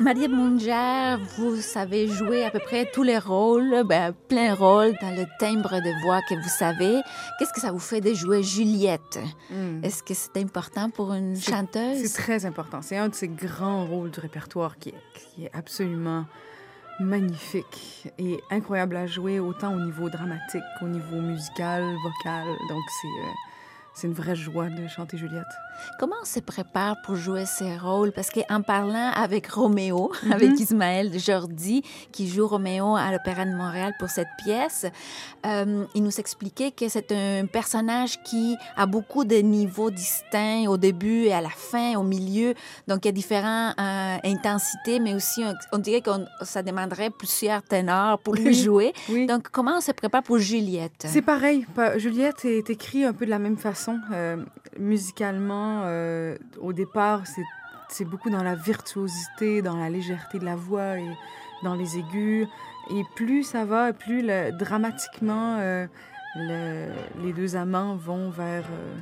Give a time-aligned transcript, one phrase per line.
[0.00, 5.14] Maria Munger, vous savez jouer à peu près tous les rôles, ben, plein rôle dans
[5.14, 7.02] le timbre de voix que vous savez.
[7.38, 9.18] Qu'est-ce que ça vous fait de jouer Juliette?
[9.50, 9.84] Hmm.
[9.84, 11.98] Est-ce que c'est important pour une chanteuse?
[12.02, 12.80] C'est très important.
[12.80, 16.24] C'est un de ces grands rôles du répertoire qui est, qui est absolument
[16.98, 22.46] magnifique et incroyable à jouer, autant au niveau dramatique qu'au niveau musical, vocal.
[22.70, 23.32] Donc, c'est euh,
[23.94, 25.44] c'est une vraie joie de chanter Juliette.
[25.98, 28.12] Comment on se prépare pour jouer ces rôles?
[28.12, 33.92] Parce qu'en parlant avec Roméo, avec Ismaël Jordi, qui joue Roméo à l'Opéra de Montréal
[33.98, 34.86] pour cette pièce,
[35.46, 40.76] euh, il nous expliquait que c'est un personnage qui a beaucoup de niveaux distincts au
[40.76, 42.54] début et à la fin, au milieu.
[42.88, 46.10] Donc, il y a différentes euh, intensités, mais aussi, on, on dirait que
[46.42, 48.92] ça demanderait plusieurs ténors pour le jouer.
[49.08, 49.26] Oui.
[49.26, 51.06] Donc, comment on se prépare pour Juliette?
[51.06, 51.66] C'est pareil.
[51.74, 53.98] Pa- Juliette est écrit un peu de la même façon.
[54.12, 54.36] Euh,
[54.78, 60.96] musicalement, euh, au départ, c'est- beaucoup dans la virtuosité, dans la légèreté de la voix
[60.98, 61.08] et
[61.64, 62.46] dans les aigus.
[62.90, 64.22] Et plus ça va, plus
[64.58, 65.86] dramatiquement, euh,
[66.36, 66.92] le-
[67.24, 68.96] les deux amants vont vers euh,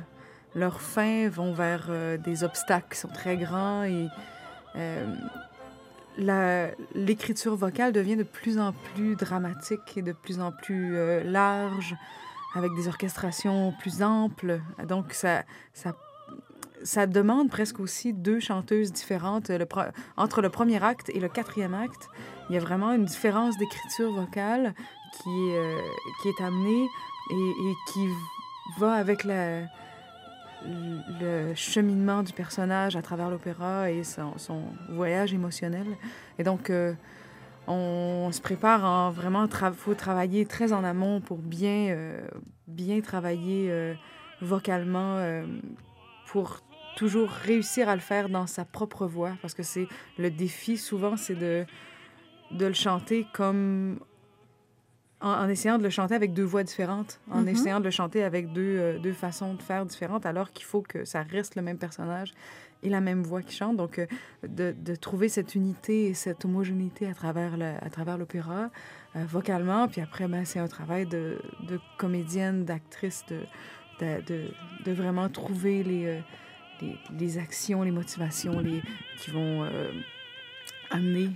[0.55, 1.89] leur fin, vont vers
[2.23, 4.07] des obstacles qui sont très grands et
[6.95, 11.95] l'écriture vocale devient de plus en plus dramatique et de plus en plus large,
[12.55, 14.61] avec des orchestrations plus amples.
[14.87, 15.93] Donc, ça, ça,
[16.83, 19.51] ça demande presque aussi deux chanteuses différentes.
[20.17, 22.09] Entre le premier acte et le quatrième acte,
[22.49, 24.73] il y a vraiment une différence d'écriture vocale
[25.21, 25.77] qui euh,
[26.25, 26.85] est amenée
[27.31, 28.07] et, qui
[28.79, 29.65] va avec le
[31.55, 35.85] cheminement du personnage à travers l'opéra et son, son voyage émotionnel.
[36.37, 36.93] Et donc, euh,
[37.69, 42.27] on se prépare en vraiment, il faut travailler très en amont pour bien, euh,
[42.67, 43.93] bien travailler euh,
[44.41, 45.45] vocalement euh,
[46.25, 46.61] pour
[46.95, 49.33] toujours réussir à le faire dans sa propre voix.
[49.41, 51.65] Parce que c'est le défi, souvent, c'est de,
[52.51, 53.99] de le chanter comme
[55.21, 57.47] en, en essayant de le chanter avec deux voix différentes, en Mhm.
[57.49, 60.81] essayant de le chanter avec deux, euh, deux façons de faire différentes, alors qu'il faut
[60.81, 62.33] que ça reste le même personnage
[62.83, 63.75] et la même voix qui chante.
[63.75, 64.05] Donc, euh,
[64.47, 68.69] de, de trouver cette unité et cette homogénéité à travers le- à travers l'opéra,
[69.17, 69.87] euh, vocalement.
[69.89, 71.37] Puis après, ben, c'est un travail de,
[71.67, 73.41] de comédienne, d'actrice, de,
[73.99, 74.45] de,
[74.85, 76.21] de, vraiment trouver les,
[76.81, 78.81] les, les actions, les motivations les,
[79.17, 79.67] qui vont
[80.89, 81.29] amener,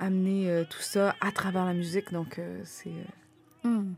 [0.00, 2.12] amener euh, tout ça à travers la musique.
[2.12, 2.90] Donc, euh, c'est...
[2.90, 3.94] euh, Hmm.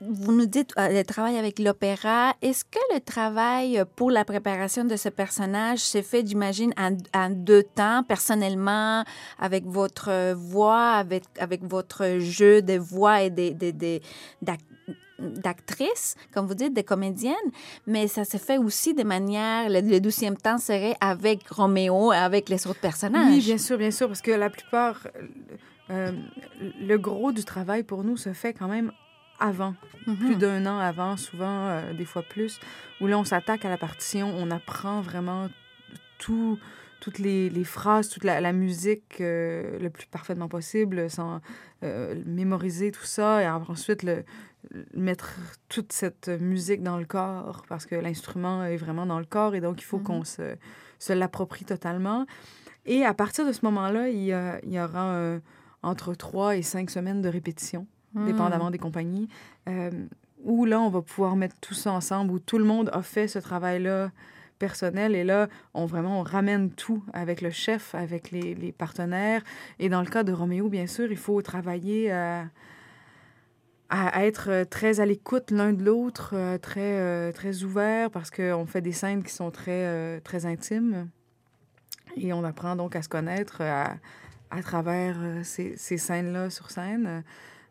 [0.00, 2.34] Vous nous dites le travail avec l'opéra.
[2.42, 7.62] Est-ce que le travail pour la préparation de ce personnage s'est fait, j'imagine, en, deux
[7.62, 9.04] temps, personnellement,
[9.38, 14.02] avec votre voix, avec, avec votre jeu de voix et des des- des-
[14.42, 14.60] d'ac-
[15.24, 17.34] d'actrices, comme vous dites, des comédiennes,
[17.86, 22.48] mais ça se fait aussi de manière, le, le douzième temps serait avec Roméo, avec
[22.48, 23.32] les autres personnages.
[23.34, 25.06] Oui, bien sûr, bien sûr, parce que la plupart,
[25.90, 26.12] euh,
[26.80, 28.92] le gros du travail pour nous se fait quand même
[29.40, 29.74] avant,
[30.06, 30.16] Mhm.
[30.16, 32.60] plus d'un an avant, souvent, euh, des fois plus,
[33.00, 35.48] où là, on s'attaque à la partition, on apprend vraiment
[36.18, 36.58] tout,
[37.00, 41.40] toutes les, les phrases, toute la, la musique euh, le plus parfaitement possible, sans
[41.82, 44.24] euh, mémoriser tout ça, et ensuite le,
[44.94, 45.34] mettre
[45.68, 49.60] toute cette musique dans le corps, parce que l'instrument est vraiment dans le corps, et
[49.60, 50.04] donc il faut Mhm.
[50.04, 50.56] qu'on se,
[50.98, 52.24] se l'approprie totalement.
[52.86, 54.22] Et à partir de ce moment-là, il
[54.66, 55.38] il y aura euh,
[55.82, 58.26] entre trois et cinq semaines de répétition, Hmm.
[58.26, 59.28] dépendamment des compagnies,
[59.68, 59.90] euh,
[60.44, 63.26] où là, on va pouvoir mettre tout ça ensemble, où tout le monde a fait
[63.26, 64.12] ce travail-là
[64.60, 69.42] Et là, on vraiment on ramène tout avec le chef, avec les, les partenaires.
[69.78, 72.46] Et dans le cas de Roméo, bien sûr, il faut travailler à,
[73.90, 78.10] à, à être euh, très à l'écoute l'un de l'autre, euh, très, euh, très ouvert,
[78.10, 81.08] parce qu'on fait des scènes qui sont très, euh, très intimes.
[82.16, 83.96] Et on apprend donc à se connaître à,
[84.50, 87.22] à travers euh, ces, ces scènes-là sur scène.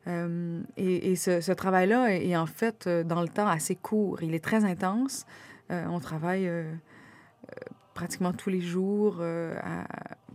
[0.08, 4.22] Euh, et et ce, travail-là est, en fait, euh, dans le temps, assez court.
[4.22, 5.26] Il est très intense.
[5.72, 7.56] Euh, on travaille euh, euh,
[7.94, 9.22] pratiquement tous les jours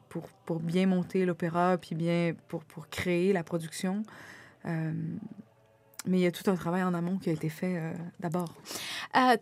[0.09, 4.03] pour, pour bien monter l'opéra, puis bien pour, pour créer la production.
[4.65, 8.55] Mais il y a tout un travail en amont qui a été fait d'abord.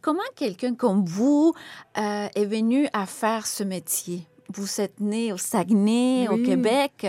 [0.01, 1.55] Comment quelqu'un comme vous
[1.95, 4.27] est venu à faire ce métier?
[4.57, 6.37] Vous êtes né au Saguenay, au.
[6.37, 7.07] Québec.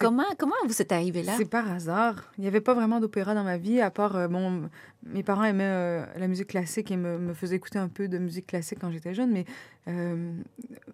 [0.00, 1.34] Comment, comment vous êtes arrivé là?
[1.36, 2.32] C'est par hasard.
[2.38, 4.68] Il n'y avait pas vraiment d'opéra dans ma vie, à part, euh, bon,
[5.04, 8.18] mes parents aimaient euh, la musique classique et me, me faisaient écouter un peu de
[8.18, 9.44] musique classique quand j'étais jeune, mais
[9.88, 10.32] euh,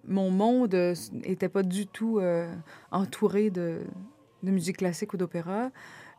[0.07, 0.75] mon monde
[1.13, 2.53] n'était pas du tout euh,
[2.91, 3.81] entouré de,
[4.43, 5.71] de musique classique ou d'opéra.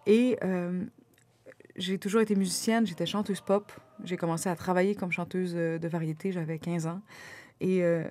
[0.05, 0.83] Et euh,
[1.75, 3.71] j'ai toujours été musicienne, j'étais chanteuse pop.
[4.03, 7.01] J'ai commencé à travailler comme chanteuse euh, de variété, j'avais 15 ans.
[7.61, 8.03] Et euh,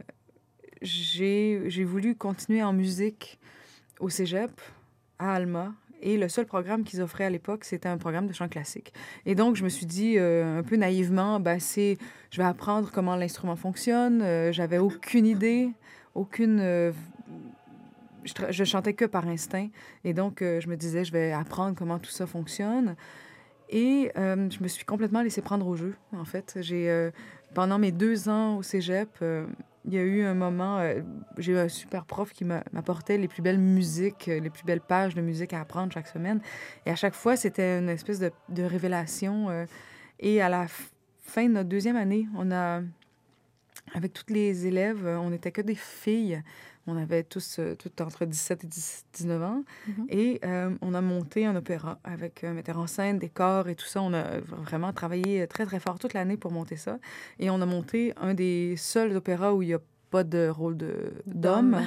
[0.83, 3.39] j'ai voulu continuer en musique
[4.01, 4.51] au cégep,
[5.19, 5.73] à Alma.
[6.03, 8.93] Et le seul programme qu'ils offraient à l'époque, c'était un programme de chant classique.
[9.25, 11.97] Et donc, je me suis dit, euh, un peu naïvement, ben, c'est,
[12.31, 14.21] je vais apprendre comment l'instrument fonctionne.
[14.21, 15.71] Euh, j'avais aucune idée,
[16.15, 16.61] aucune.
[16.61, 16.93] Euh,
[18.25, 19.69] je, je, chantais que par instinct.
[20.05, 22.97] Et donc, je me disais, je vais apprendre comment tout ça fonctionne.
[23.71, 26.57] Et je me suis complètement laissée prendre au jeu, en fait.
[26.61, 27.11] J'ai,
[27.55, 29.23] pendant mes deux ans au cégep,
[29.85, 31.01] il y a eu un moment, euh,
[31.37, 35.15] j'ai eu un super prof qui m'apportait les plus belles musiques, les plus belles pages
[35.15, 36.41] de musique à apprendre chaque semaine.
[36.87, 39.51] Et à chaque fois, c'était une espèce de, de révélation.
[39.51, 39.67] Euh,
[40.21, 40.67] et à la
[41.21, 42.81] fin de notre deuxième année, on a,
[43.93, 46.43] avec toutes les élèves, on n'était que des filles.
[46.87, 49.65] On avait tous, tout entre 17 et 19 ans.
[49.89, 50.07] Mm-hmm.
[50.11, 50.41] Et
[50.83, 54.03] on a monté un opéra avec un metteur en scène, des corps et tout ça.
[54.03, 56.99] On a vraiment travaillé très, très fort toute l'année pour monter ça.
[57.39, 59.81] Et on a monté un des seuls opéras où il y a
[60.15, 60.77] pas de rôle
[61.27, 61.81] d'homme.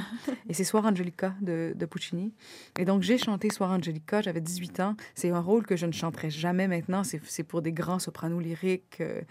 [0.49, 2.33] et c'est Soir Angelica de, de, Puccini.
[2.77, 4.95] Et donc, j'ai chanté Soir Angelica, j'avais 18 ans.
[5.15, 7.03] C'est un rôle que je ne chanterai jamais maintenant.
[7.05, 8.99] C'est pour des grands sopranos lyriques.
[8.99, 9.21] Euh.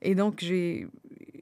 [0.00, 0.88] Et donc, j'ai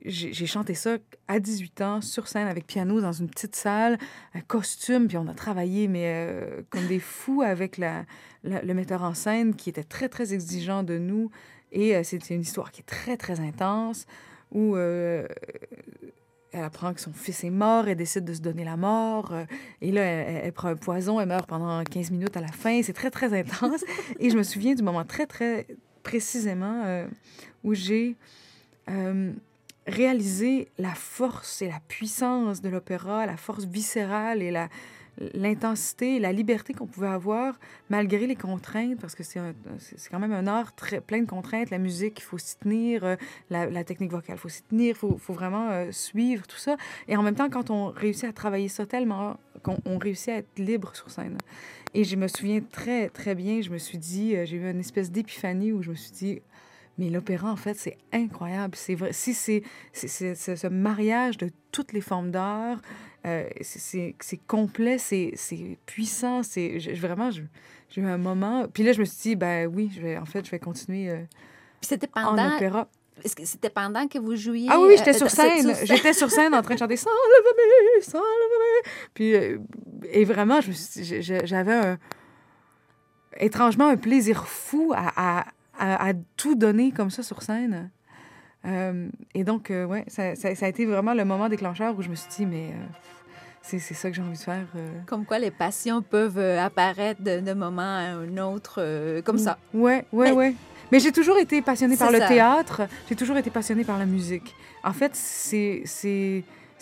[0.04, 0.96] j'ai chanté ça
[1.28, 3.98] à 18 ans, sur scène, avec piano, dans une petite salle,
[4.34, 8.04] un costume, puis on a travaillé, mais euh, comme des fous avec la,
[8.42, 11.30] le metteur en scène qui était très, très exigeant de nous.
[11.72, 14.06] Et euh, c'était une histoire qui est très, très intense,
[14.52, 15.28] où euh,
[16.52, 19.34] elle apprend que son fils est mort, elle décide de se donner la mort,
[19.82, 22.82] et là, elle, elle, prend un poison, elle meurt pendant 15 minutes à la fin.
[22.82, 23.84] C'est très, très intense.
[24.18, 25.66] et je me souviens du moment très, très
[26.02, 27.04] précisément
[27.62, 28.16] où j'ai
[29.86, 34.68] réaliser la force et la puissance de l'opéra, la force viscérale et la,
[35.34, 39.40] l'intensité la liberté qu'on pouvait avoir malgré les contraintes, parce que c'est,
[39.78, 41.70] c'est quand même un art très, plein de contraintes.
[41.70, 43.16] La musique, il faut s'y tenir, euh,
[43.50, 46.76] la, technique vocale, il faut s'y tenir, il faut, faut, vraiment euh, suivre tout ça.
[47.08, 50.58] Et en même temps, quand on réussit à travailler ça tellement, qu'on réussit à être
[50.58, 51.36] libre sur scène.
[51.92, 54.80] Et je me souviens très, très bien, je me suis dit, euh, j'ai eu une
[54.80, 56.42] espèce d'épiphanie où je me suis dit,
[57.00, 58.76] mais l'opéra, en fait, c'est incroyable.
[58.76, 59.14] C'est vrai.
[59.14, 59.62] Si c'est
[59.94, 62.78] ce mariage de toutes les formes d'art,
[63.26, 64.14] euh, c'est
[64.46, 65.34] complet, c'est
[65.86, 66.42] puissant.
[66.42, 67.42] C'est vraiment, j'ai
[67.96, 68.66] eu un moment.
[68.68, 71.08] Puis là, je me suis dit, ben oui, je vais, en fait, je vais continuer
[71.08, 71.22] euh,
[71.80, 72.42] c'était pendant...
[72.42, 72.86] en opéra.
[73.24, 74.68] Est-ce que c'était pendant que vous jouiez?
[74.70, 75.74] Ah oui, j'étais euh, sur scène.
[75.84, 78.82] J'étais sur scène en train de chanter sans le sans le
[79.14, 79.32] Puis,
[80.12, 81.98] et vraiment, j'avais un,
[83.38, 85.44] étrangement un plaisir fou à, à,
[86.36, 87.90] tout donner comme ça sur scène.
[88.66, 92.08] Euh, et donc, euh, ouais, ça, ça, a été vraiment le moment déclencheur où je
[92.08, 92.86] me suis dit, mais euh,
[93.62, 94.66] c'est ça que j'ai envie de faire.
[95.06, 99.58] Comme quoi les passions peuvent apparaître d'un moment à un autre, comme ça.
[99.72, 100.54] Ouais, ouais, mais, ouais.
[100.92, 104.54] Mais j'ai toujours été passionnée par le théâtre, j'ai toujours été passionnée par la musique.
[104.82, 105.84] En fait, c'est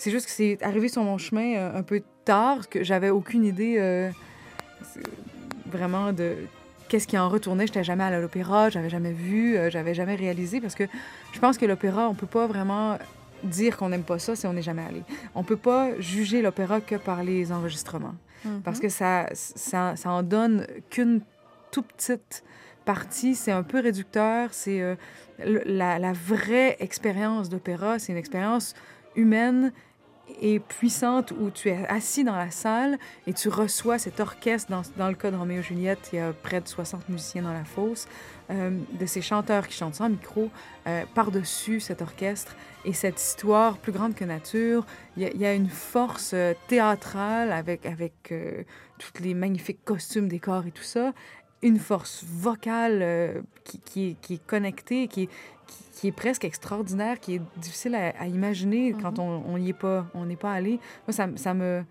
[0.05, 4.11] juste que c'est arrivé sur mon chemin un peu tard, que j'avais aucune idée
[5.67, 6.35] vraiment de
[6.89, 7.67] qu'est-ce qui en retournait?
[7.67, 10.83] J'étais jamais allée à l'opéra, j'avais jamais vu, euh, j'avais jamais réalisé parce que
[11.31, 12.97] je pense que l'opéra, on peut pas vraiment
[13.43, 15.03] dire qu'on n'aime pas ça si on n'est jamais allé.
[15.35, 18.15] On peut pas juger l'opéra que par les enregistrements
[18.45, 18.61] mm-hmm.
[18.63, 21.21] parce que ça, ça, ça en donne qu'une
[21.71, 22.43] toute petite
[22.83, 23.35] partie.
[23.35, 24.49] C'est un peu réducteur.
[24.51, 24.95] C'est euh,
[25.37, 28.73] la, la vraie expérience d'opéra, c'est une expérience
[29.15, 29.71] humaine
[30.41, 34.69] et puissante où tu es assis dans la salle et tu reçois cet orchestre.
[34.69, 37.43] Dans, dans le cas de Roméo et Juliette, il y a près de 60 musiciens
[37.43, 38.07] dans la fosse,
[38.51, 40.49] euh, de ces chanteurs qui chantent sans micro
[40.87, 42.55] euh, par-dessus cet orchestre.
[42.85, 44.85] Et cette histoire plus grande que nature,
[45.17, 48.33] il y, a, une force euh, théâtrale avec, avec
[48.97, 51.13] tous les magnifiques costumes, décors et tout ça,
[51.61, 55.27] une force vocale qui, qui, qui, est, connectée, qui
[55.99, 59.43] qui est presque extraordinaire, qui est difficile à, imaginer quand mhm.
[59.45, 60.79] on n'y est pas, on n'est pas allé.
[61.05, 61.83] Moi, ça, ça me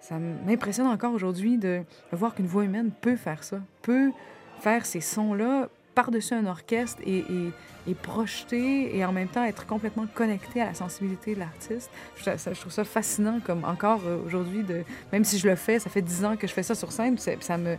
[0.00, 4.10] ça m'impressionne encore aujourd'hui de, voir qu'une voix humaine peut faire ça, peut
[4.58, 7.52] faire ces sons-là par-dessus un orchestre et, et,
[7.86, 11.88] et, projeter et en même temps être complètement connecté à la sensibilité de l'artiste.
[12.16, 15.78] Je, je, trouve ça fascinant comme encore euh, aujourd'hui, de, même si je le fais,
[15.78, 17.76] ça fait dix ans que je fais ça sur scène, ça, ça me,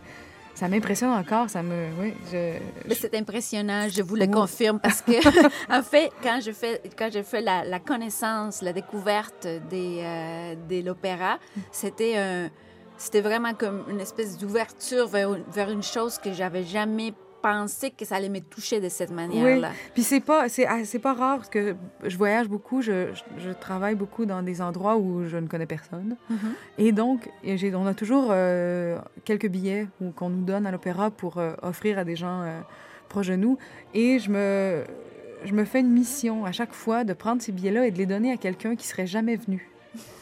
[0.54, 1.50] ça m'impressionne encore.
[1.50, 5.12] Ça me, oui, je, C'est impressionnant, je vous le confirme, parce que,
[5.72, 10.54] en fait, quand je fais, quand je fais la, la connaissance, la découverte des, euh,
[10.68, 11.38] de l'opéra,
[11.72, 12.50] c'était un.
[12.96, 17.12] C'était vraiment comme une espèce d'ouverture vers, vers, une chose que j'avais jamais
[17.44, 19.68] pensé que ça allait me toucher de cette manière-là.
[19.68, 19.90] Oui.
[19.92, 23.50] Puis c'est pas, c'est, ah, c'est pas rare parce que je voyage beaucoup, je, je,
[23.50, 26.16] travaille beaucoup dans des endroits où je ne connais personne.
[26.30, 26.36] Mm-hmm.
[26.78, 29.86] Et donc, j'ai, on a toujours euh, quelques billets
[30.16, 32.60] qu'on nous donne à l'opéra pour euh, offrir à des gens euh,
[33.10, 33.58] proches de nous.
[33.92, 34.82] Et je me,
[35.44, 38.06] je me fais une mission à chaque fois de prendre ces billets-là et de les
[38.06, 39.70] donner à quelqu'un qui serait jamais venu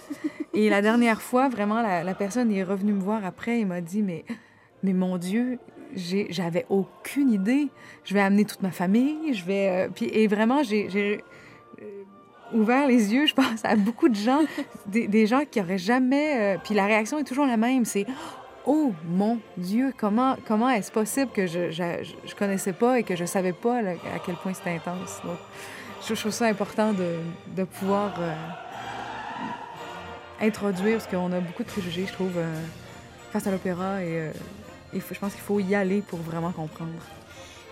[0.54, 3.80] Et la dernière fois, vraiment, la, la personne est revenue me voir après et m'a
[3.80, 4.24] dit, mais,
[4.82, 5.60] mais mon Dieu,
[5.94, 7.68] j'avais aucune idée.
[8.04, 9.68] Je vais amener toute ma famille, je vais...
[9.68, 11.16] euh, puis, et vraiment, j'ai euh,
[12.52, 14.40] ouvert les yeux, je pense, à beaucoup de gens,
[14.86, 16.56] des, gens qui auraient jamais...
[16.56, 18.06] euh, puis la réaction est toujours la même, c'est...
[18.64, 23.24] Oh mon Dieu, comment, comment est-ce possible que je, je, connaissais pas et que je
[23.24, 25.20] savais pas à quel point c'était intense.
[25.24, 25.36] Donc,
[26.08, 27.16] je, trouve ça important de,
[27.56, 28.14] de pouvoir
[30.40, 32.38] introduire, parce qu'on a beaucoup de préjugés, je trouve,
[33.32, 34.30] face à l'opéra et
[35.00, 36.90] je pense qu'il faut y aller pour vraiment comprendre.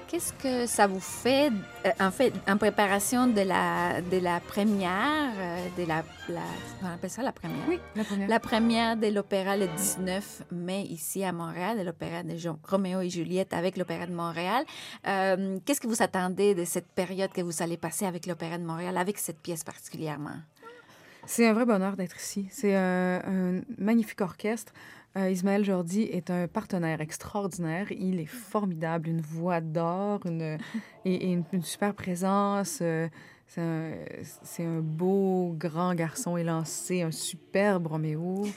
[0.09, 1.53] Qu'est-ce que ça vous fait,
[1.87, 6.41] euh, en fait, en préparation de la, de la première, euh, de la, la,
[6.83, 7.63] on appelle ça la première?
[7.69, 8.29] Oui, la première.
[8.29, 13.01] La première de l'opéra le 19 mai ici à Montréal, de l'opéra de Jo- Roméo
[13.03, 14.65] et Juliette avec l'opéra de Montréal.
[15.07, 18.65] Euh, Qu'est-ce que vous attendez de cette période que vous allez passer avec l'opéra de
[18.65, 20.39] Montréal, avec cette pièce particulièrement?
[21.25, 22.49] C'est un vrai bonheur d'être ici.
[22.51, 24.73] C'est un, un magnifique orchestre.
[25.17, 27.91] Euh, Ismaël Jordi est un partenaire extraordinaire.
[27.91, 30.59] Il est formidable, une voix d'or, une,
[31.05, 32.79] et, une super présence.
[32.81, 33.09] euh,
[33.53, 38.45] c'est un, un beau grand garçon élancé, un superbe Roméo.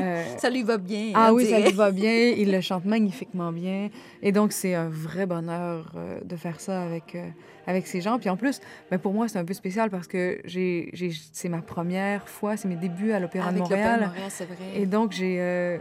[0.00, 1.10] Euh, Ça lui va bien.
[1.16, 2.28] ah oui, ça lui va bien.
[2.28, 3.88] Il le chante magnifiquement bien.
[4.22, 7.28] Et donc, c'est un vrai bonheur euh, de faire ça avec, euh,
[7.66, 8.20] avec ces gens.
[8.20, 8.60] Puis en plus,
[8.92, 10.92] ben, pour moi, c'est un peu spécial parce que j'ai,
[11.32, 14.08] c'est ma première fois, c'est mes débuts à l'Opéra de Avec l'opéra de Montréal.
[14.10, 14.56] Montréal, c'est vrai.
[14.76, 15.78] Et donc, j'ai,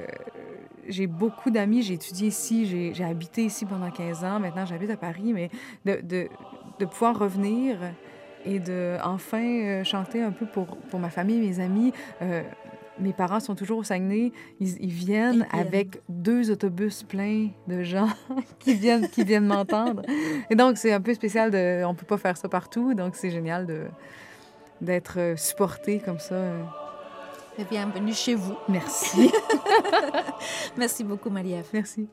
[0.88, 1.84] j'ai beaucoup d'amis.
[1.84, 4.40] J'ai étudié ici, j'ai, j'ai habité ici pendant 15 ans.
[4.40, 5.32] Maintenant, j'habite à Paris.
[5.32, 5.52] Mais
[5.86, 6.28] de, de,
[6.80, 7.78] de pouvoir revenir
[8.46, 11.94] et de enfin euh, chanter un peu pour, pour ma famille, mes amis.
[12.22, 12.42] Euh,
[13.00, 14.32] mes parents sont toujours au Saguenay.
[14.60, 15.48] Ils, ils viennent Ils viennent.
[15.68, 18.10] avec deux autobus pleins de gens
[18.60, 20.02] qui viennent, qui viennent m'entendre.
[20.50, 21.52] Et donc, c'est un peu spécial.
[21.52, 22.94] De, on peut pas faire ça partout.
[22.96, 23.86] Donc, c'est génial de,
[24.82, 26.36] d'être euh, supporté comme ça.
[27.70, 28.56] Bienvenue chez vous.
[28.70, 29.32] Merci.
[30.78, 31.68] Merci beaucoup, Marie-Ève.
[31.74, 32.08] Merci.